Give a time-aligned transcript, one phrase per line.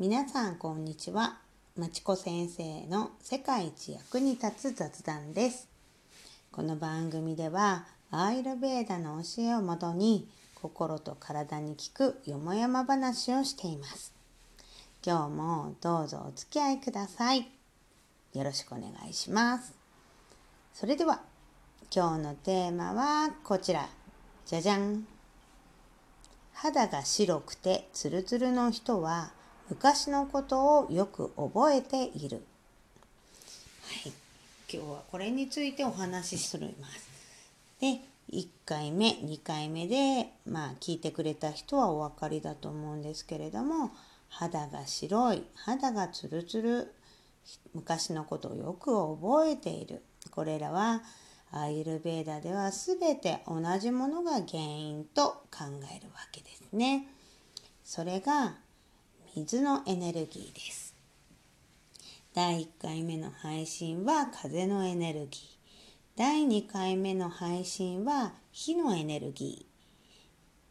[0.00, 1.38] 皆さんこんにちは。
[1.76, 5.66] まちこ先生の世界一役に立つ雑談です。
[6.52, 14.14] この番組ではアイルベーダの教えをもとに心と体に効くよもやま話をしています。
[15.04, 17.50] 今日もどうぞお付き合いください。
[18.34, 19.74] よろしくお願いします。
[20.74, 21.22] それでは
[21.92, 23.88] 今日のテーマはこちら。
[24.46, 25.08] じゃじゃん。
[26.52, 29.32] 肌が白くてツルツルの人は
[29.70, 32.42] 昔のことをよく覚えている。
[33.84, 34.12] はい、
[34.72, 37.08] 今日はこれについてお話しするます。
[37.80, 38.00] で、
[38.32, 43.90] 1回目、2回目で、まあ、聞いてくれた人はお分かりだと思うんですけれども、
[44.28, 46.94] 肌が白い、肌がツルツル、
[47.74, 50.02] 昔のことをよく覚えている。
[50.30, 51.02] これらは、
[51.50, 57.08] アイルベーダでは全て同じものが原因と考えるわけですね。
[57.84, 58.56] それが
[59.34, 60.94] 水のエネルギーです。
[62.34, 65.58] 第1回目の配信は風のエネルギー。
[66.16, 69.66] 第2回目の配信は火のエネルギー。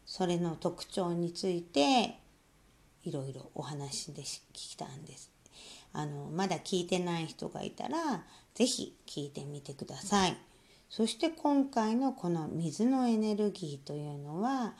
[0.05, 2.19] それの特徴について
[3.03, 5.31] いろいろお話で聞きたんです。
[5.93, 8.23] あのまだ聞いてない人がいたら
[8.55, 10.37] 是非聞いてみてください。
[10.89, 14.73] そして今回のこの水のエネルギーというのは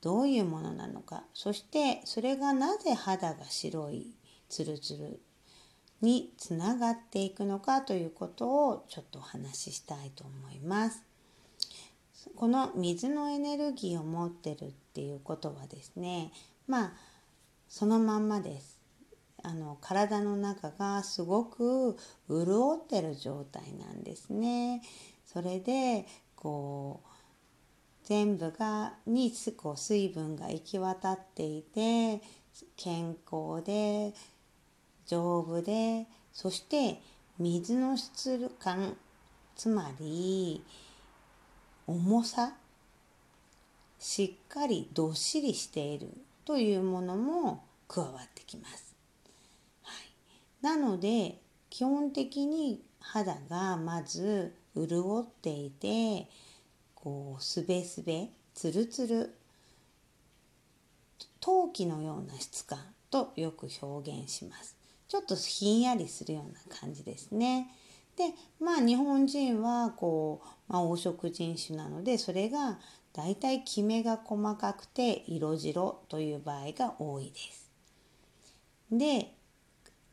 [0.00, 4.12] どういうものなのかそしてそれがなぜ肌が白い
[4.48, 5.20] ツルツル
[6.00, 11.04] につながっていくのかということをちょっとお話ししたいと思います。
[12.36, 16.32] この水のエネルギーを持ってるっていうことはですね
[16.66, 16.92] まあ
[17.68, 18.80] そのまんまです。
[19.42, 21.96] あの体の中がすごく
[22.28, 24.82] 潤ってる状態なんですね。
[25.24, 26.06] それで
[26.36, 27.09] こう
[28.10, 32.20] 全部がにこう水分が行き渡っていて
[32.76, 34.12] 健康で
[35.06, 37.00] 丈夫でそして
[37.38, 38.96] 水の質感
[39.54, 40.60] つまり
[41.86, 42.54] 重さ
[44.00, 46.08] しっかりどっしりしている
[46.44, 48.96] というものも加わってきます。
[49.84, 56.26] はい、なので基本的に肌がまず潤っていて
[57.02, 59.34] こうすべすべつるつる
[61.40, 62.78] 陶器のような質感
[63.10, 64.76] とよく表現します。
[65.08, 67.68] ちょっとひんやりするような感じですね。
[68.16, 72.78] でまあ日本人はこう、まあ、黄色人種なのでそれが
[73.12, 77.70] だいたいきめが細かくて色白という場合が多いです。
[78.92, 79.32] で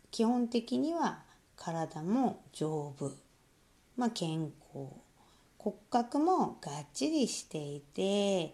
[0.09, 1.23] 基本的には
[1.57, 3.11] 体も丈夫、
[3.97, 5.06] まあ、健康。
[5.67, 8.53] 骨格もがっちりしていて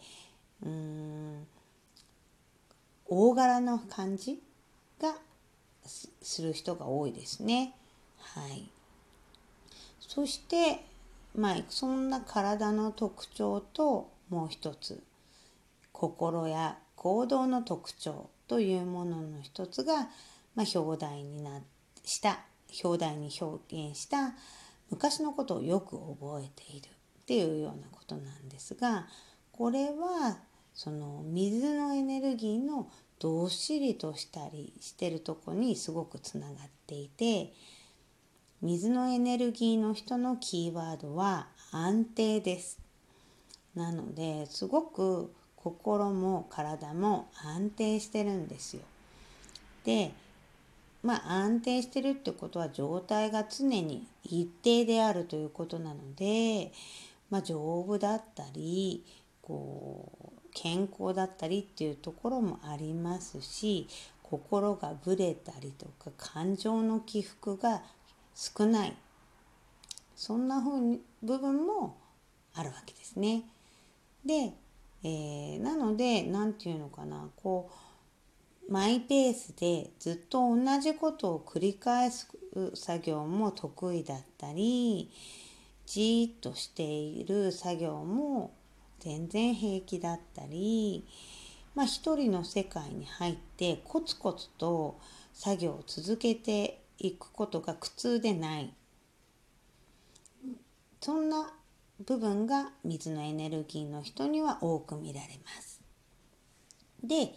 [0.66, 1.46] うん
[3.06, 4.42] 大柄な感じ
[5.00, 5.14] が
[6.24, 7.76] する人が多いですね。
[8.18, 8.68] はい、
[10.00, 10.84] そして
[11.36, 15.04] まあそんな体の特徴ともう一つ
[15.92, 20.08] 心や行動の特徴というものの一つが、
[20.56, 21.62] まあ、表題にな
[22.06, 22.40] した
[22.84, 24.34] 表題に表現した
[24.90, 26.93] 昔のことをよく覚えている
[27.24, 29.08] っていうようなことなんですが
[29.52, 30.38] これは
[30.74, 32.90] その水のエネルギーの
[33.20, 36.56] どっしりとしたりしてるとこにすごくつながっ
[36.88, 37.54] ていて
[38.62, 42.80] 水のエネルギーの人のキーワードは安定です。
[43.76, 48.82] なのですごく心も体も安定してるんですよ。
[49.86, 50.12] で
[51.02, 56.72] まあ安定してるってことは状態が常に一定であるということなので
[57.34, 59.04] まあ、丈夫だったり
[59.42, 63.88] こう健康だったりっていうところもありますし
[64.22, 67.82] 心がぶれたりとか感情の起伏が
[68.36, 68.96] 少ない
[70.16, 71.98] そんな風に部分も
[72.54, 73.42] あるわけですね。
[74.24, 74.54] で、
[75.04, 77.72] えー、なので何て言うのかなこ
[78.70, 82.28] うマイペースでずっと同じことを繰り返す
[82.76, 85.12] 作業も得意だったり、
[85.86, 88.54] じーっとしている作業も
[89.00, 91.06] 全然平気だったり、
[91.76, 95.00] まあ、一人の世界に入ってコツコツと
[95.34, 98.74] 作業を続けていくことが苦痛でない
[101.02, 101.54] そんな
[102.06, 105.82] 部分が水のエネルギーの人には多く見られます。
[107.04, 107.34] で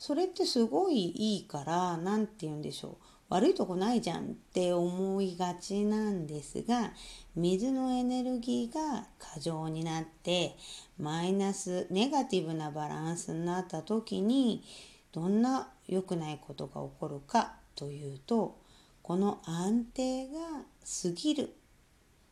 [0.00, 2.94] それってすごいいいから何て言うんでしょう
[3.28, 6.92] 悪いとこないじゃんって思いがちなんですが
[7.36, 10.56] 水のエネルギーが過剰になって
[10.98, 14.64] マイナスネガティブなバランスになった時に
[15.12, 18.58] どんな良くないことが起こるかというと
[19.02, 20.38] この安定が
[21.02, 21.54] 過ぎる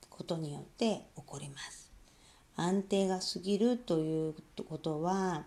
[0.08, 1.92] ことによって起こります。
[2.56, 4.34] 安定が過ぎるという
[4.68, 5.44] ことは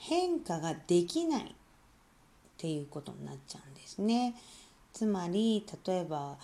[0.00, 1.44] 変化ができないっ
[2.56, 4.34] ていうことになっちゃうんですね。
[4.94, 6.38] つまり例えば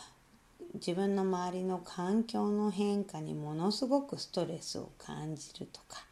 [0.74, 6.04] 自分の周りの環境の変化にものすごくストレスを感じるとか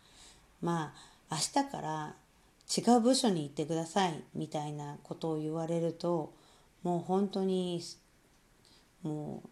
[0.62, 0.94] ま
[1.28, 2.14] あ明日から
[2.76, 6.32] 違う部署に行ってくださいみたいなことを言われると
[6.82, 7.82] もう本当に
[9.02, 9.48] もう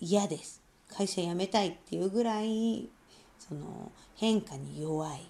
[0.00, 2.88] 嫌です会社辞めたいっていうぐらい
[3.38, 5.20] その変化に弱い。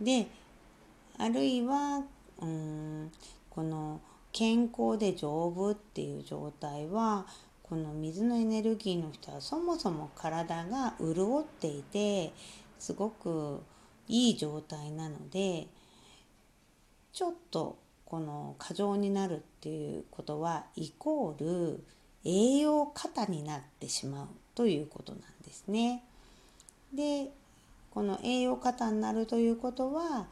[0.00, 0.28] で
[1.18, 2.02] あるいは
[2.40, 3.12] うん
[3.50, 4.00] この
[4.32, 7.26] 健康で丈夫っていう状態は
[7.62, 12.32] この水のエネルギーの人はそもそも体が潤っていて
[12.78, 13.62] すごく
[14.08, 15.68] いい状態なので
[17.12, 21.84] ちょっとこの過剰になるっていうことはイコール
[22.24, 26.04] 栄養過多になってしまうということなんですね。
[26.92, 27.30] で
[27.90, 30.26] この栄養過多になるということは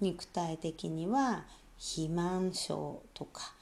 [0.00, 1.44] 肉体的には
[1.78, 3.52] 肥満症とか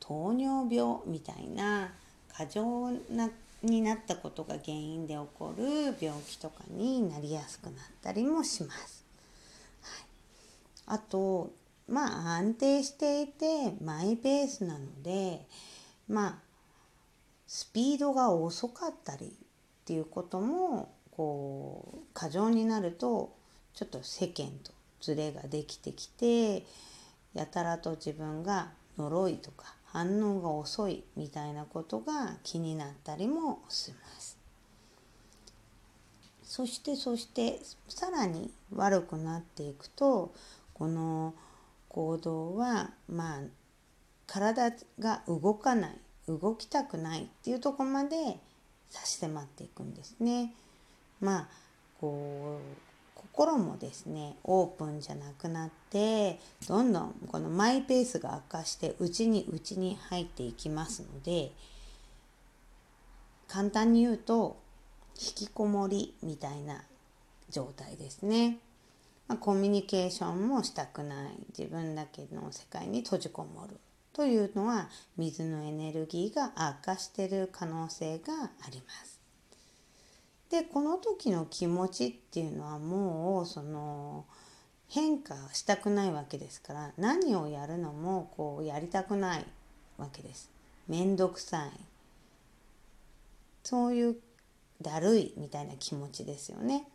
[0.00, 1.92] 糖尿病みたいな
[2.36, 3.30] 過剰な
[3.62, 5.64] になったことが原因で起こる
[5.98, 9.04] 病気とかになりやすくなったりもします。
[10.86, 11.50] はい、あと
[11.88, 15.46] まあ安定していてマイペースなので
[16.08, 16.38] まあ
[17.46, 19.30] スピードが遅かったりっ
[19.86, 23.34] ていうこともこう過剰になると
[23.72, 24.73] ちょっと世間と
[25.04, 26.64] ズレができてきて
[27.34, 34.38] やたらと自分が呪いとか反応が遅いみたいなことが気になったりもします。
[36.42, 40.32] そしてそしてさらに悪くなっていくと
[40.72, 41.34] この
[41.88, 43.40] 行動はまあ
[44.26, 45.98] 体が動かない
[46.28, 48.38] 動きたくないっていうとこまで
[48.88, 50.54] 差し迫っていくんですね。
[51.20, 51.48] まあ
[52.00, 52.93] こう
[53.36, 56.38] 心もですねオープンじゃなくなって
[56.68, 61.50] どんどんこのマイペースが悪化して内に内に入っていきますので
[63.48, 64.56] 簡単に言うと
[65.20, 66.84] 引きこもりみたいな
[67.50, 68.58] 状態ですね。
[69.26, 73.78] まあ、コミュニケーションもしたくない自分だけの世界に閉じこもる
[74.12, 79.13] というのは水のエネルギーが悪化している可能性があります。
[80.50, 84.24] でこの時の気持ちっていうのはもうその
[84.88, 89.44] 変化したくないわけですから何をやるのもこうやりたくない
[89.96, 90.50] わけです。
[90.88, 91.70] めんどくさい。
[93.62, 94.16] そういう
[94.82, 96.86] だるいみたいな気持ちですよね。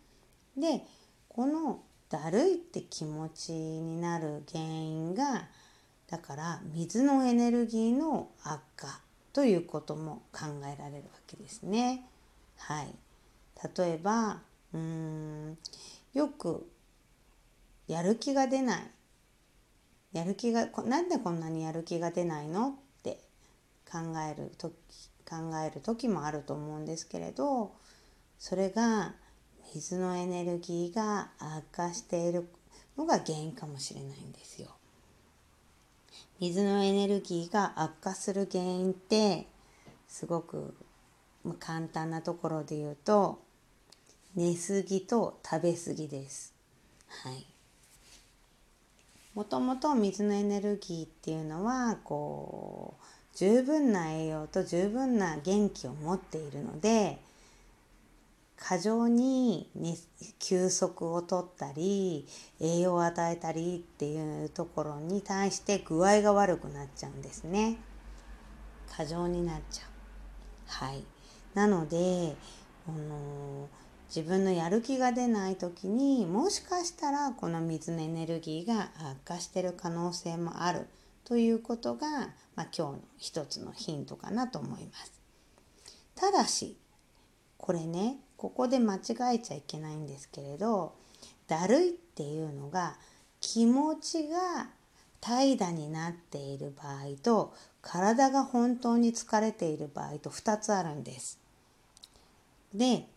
[0.55, 0.85] で
[1.27, 5.47] このだるいって気持ちになる原因が
[6.07, 9.01] だから水のエネルギーの悪化
[9.31, 12.03] ということも考えられるわけですね。
[12.57, 12.95] はい、
[13.77, 14.41] 例えば
[14.73, 15.57] うーん
[16.13, 16.69] よく
[17.87, 18.91] やる気が出ない
[20.13, 22.73] やる気がなんでこんなにやる気が出ないのっ
[23.03, 23.19] て
[23.89, 24.73] 考える時
[25.29, 27.71] 考える時もあると思うんですけれど
[28.39, 29.13] それが
[29.75, 32.47] 水のエネルギーが悪化している
[32.97, 34.69] のが原因かもしれないんですよ。
[36.39, 39.45] 水のエネルギーが悪化する原因って
[40.07, 40.73] すごく
[41.59, 43.39] 簡単なところで言うと
[44.35, 46.53] 寝すぎと食べ過ぎです。
[47.07, 47.45] はい。
[49.33, 57.19] もともと水のエネルギーっていうのはこう十分な栄養と十分な元気を持っているので
[58.57, 59.95] 過剰に、ね、
[60.39, 62.27] 休息をとったり
[62.59, 67.77] 栄養を与えたりっていうところに対して具合が悪くなっちゃうんですね。
[68.91, 69.89] 過剰になっちゃう。
[70.67, 71.03] はい。
[71.53, 72.35] なので、
[72.87, 73.69] あの
[74.09, 80.87] 自分のやる気が出ない時にもしかしたらこの水のエネルギーが悪化してる可能性もある
[81.25, 82.07] ということが、
[82.55, 85.13] まあ、今日の一つのヒントかなと思います。
[86.15, 86.75] ただし
[87.57, 88.99] これねここで間違
[89.35, 90.95] えちゃいけないんですけれど
[91.47, 92.97] だるいっていうのが
[93.39, 94.69] 気持ちが
[95.21, 101.39] 怠惰になっている場合と体が本当に疲れている場合と2つあるんです。
[102.73, 103.07] で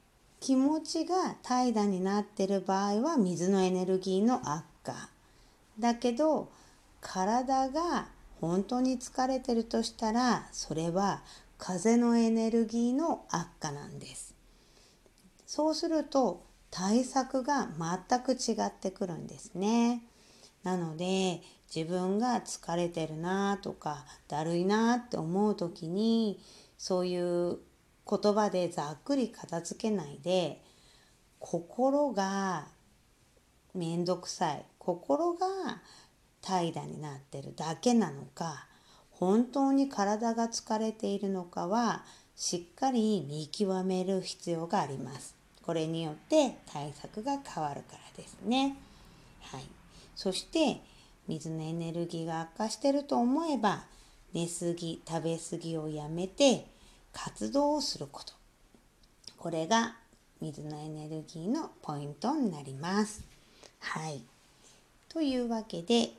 [0.42, 5.08] 気持ちが怠惰になってる場合は水のエネルギーの悪化
[5.78, 6.50] だけど
[7.00, 8.08] 体が
[8.40, 11.22] 本当に疲れてるとしたらそれは
[11.58, 14.34] 風のエネルギーの悪化なんです。
[15.46, 20.02] そうすると対策が全く違ってくるんですね。
[20.64, 21.40] なので
[21.72, 26.40] 自分が疲れてるなとかだるいなって思う時に
[26.78, 27.58] そういう
[28.08, 30.62] 言葉でざっくり片付けないで
[31.38, 32.66] 心が
[33.74, 35.46] めんどくさい心が
[36.40, 38.66] 怠惰になってるだけなのか
[39.10, 42.04] 本当に体が疲れているのかは
[42.34, 45.36] しっかり見極める必要があります。
[45.62, 48.76] これによって対策が変わるからですね。
[49.42, 49.62] はい。
[50.16, 50.80] そして
[51.28, 53.84] 水のエネルギーが悪化してると思えば
[54.32, 56.66] 寝すぎ食べ過ぎをやめて
[57.12, 58.32] 活動をすること。
[59.36, 59.96] これが
[60.40, 63.24] 水のエネルギーのポイントになります。
[63.80, 64.22] はい。
[65.08, 66.14] というわけで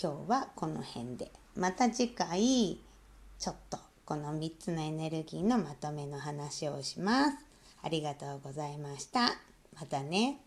[0.00, 1.30] 今日はこの辺で。
[1.56, 2.78] また次回
[3.38, 7.38] ちょっとこの3つのエネルギーのまとめの話をします。
[7.82, 9.30] ありがとうございました。
[9.74, 10.41] またね。